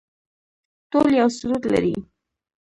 [0.91, 1.95] ټول یو سرود لري